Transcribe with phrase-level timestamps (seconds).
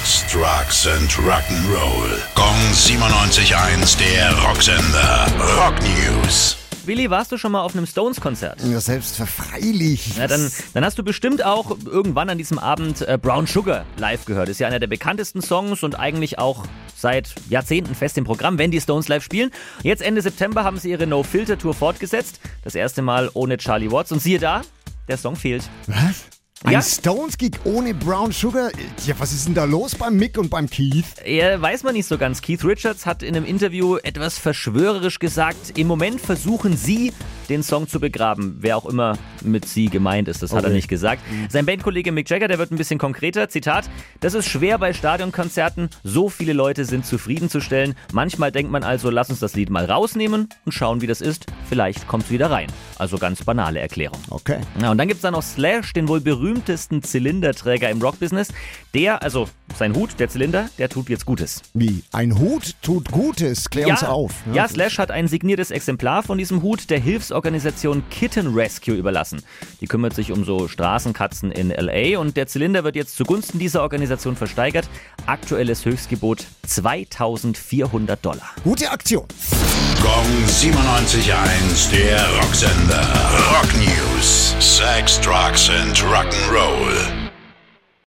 [0.00, 2.18] Sex, Drugs and Rock'n'Roll.
[2.34, 5.26] Gong 97.1, der Rocksender.
[5.58, 6.56] Rock News.
[6.86, 8.62] Willi, warst du schon mal auf einem Stones-Konzert?
[8.62, 10.14] Ja, selbstverfreilich.
[10.16, 14.24] Na, dann, dann hast du bestimmt auch irgendwann an diesem Abend äh, Brown Sugar live
[14.24, 14.48] gehört.
[14.48, 16.64] Ist ja einer der bekanntesten Songs und eigentlich auch
[16.96, 19.50] seit Jahrzehnten fest im Programm, wenn die Stones live spielen.
[19.82, 22.40] Jetzt Ende September haben sie ihre No-Filter-Tour fortgesetzt.
[22.64, 24.12] Das erste Mal ohne Charlie Watts.
[24.12, 24.62] Und siehe da,
[25.08, 25.68] der Song fehlt.
[25.86, 26.39] Was?
[26.62, 26.82] Ein Ja.
[26.82, 28.70] Stones-Gig ohne Brown Sugar?
[29.06, 31.06] Ja, was ist denn da los beim Mick und beim Keith?
[31.24, 32.42] Ja, weiß man nicht so ganz.
[32.42, 37.14] Keith Richards hat in einem Interview etwas verschwörerisch gesagt, im Moment versuchen sie,
[37.48, 38.58] den Song zu begraben.
[38.60, 41.22] Wer auch immer mit sie gemeint ist, das hat er nicht gesagt.
[41.48, 43.48] Sein Bandkollege Mick Jagger, der wird ein bisschen konkreter.
[43.48, 43.88] Zitat,
[44.20, 45.90] das ist schwer bei Stadionkonzerten.
[46.04, 47.94] So viele Leute sind zufriedenzustellen.
[48.12, 51.46] Manchmal denkt man also, lass uns das Lied mal rausnehmen und schauen, wie das ist.
[51.68, 52.68] Vielleicht kommt es wieder rein.
[52.98, 54.18] Also ganz banale Erklärung.
[54.30, 54.58] Okay.
[54.80, 58.48] Ja, und dann gibt's da noch Slash, den wohl berühmtesten Zylinderträger im Rockbusiness.
[58.94, 61.62] Der, also sein Hut, der Zylinder, der tut jetzt Gutes.
[61.74, 62.02] Wie?
[62.12, 63.70] Ein Hut tut Gutes.
[63.70, 64.32] Klär uns auf.
[64.52, 69.29] Ja, Slash hat ein signiertes Exemplar von diesem Hut der Hilfsorganisation Kitten Rescue überlassen.
[69.80, 73.82] Die kümmert sich um so Straßenkatzen in LA und der Zylinder wird jetzt zugunsten dieser
[73.82, 74.88] Organisation versteigert.
[75.26, 78.50] Aktuelles Höchstgebot 2400 Dollar.
[78.64, 79.26] Gute Aktion.
[80.02, 83.06] Gong 97.1, der Rocksender.
[83.52, 84.54] Rock News.
[84.58, 87.19] Sex, Drugs and Rock'n'Roll.